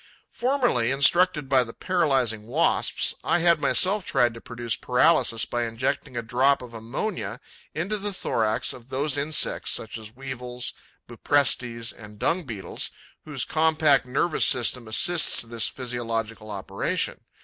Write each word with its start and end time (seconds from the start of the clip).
Formerly, 0.31 0.89
instructed 0.89 1.47
by 1.47 1.63
the 1.63 1.75
paralysing 1.75 2.47
Wasps, 2.47 3.13
I 3.23 3.37
had 3.37 3.61
myself 3.61 4.03
tried 4.03 4.33
to 4.33 4.41
produce 4.41 4.75
paralysis 4.75 5.45
by 5.45 5.63
injecting 5.65 6.17
a 6.17 6.23
drop 6.23 6.63
of 6.63 6.73
ammonia 6.73 7.39
into 7.75 7.97
the 7.99 8.11
thorax 8.11 8.73
of 8.73 8.89
those 8.89 9.15
insects, 9.15 9.69
such 9.69 9.99
as 9.99 10.15
Weevils, 10.15 10.73
Buprestes, 11.07 11.91
and 11.93 12.17
Dung 12.17 12.45
beetles, 12.45 12.89
whose 13.25 13.45
compact 13.45 14.07
nervous 14.07 14.45
system 14.47 14.87
assists 14.87 15.43
this 15.43 15.67
physiological 15.67 16.49
operation. 16.49 17.19